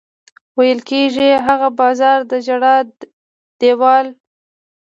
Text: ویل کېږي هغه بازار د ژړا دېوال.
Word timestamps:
ویل 0.57 0.79
کېږي 0.89 1.29
هغه 1.45 1.67
بازار 1.79 2.19
د 2.29 2.31
ژړا 2.45 2.75
دېوال. 3.59 4.07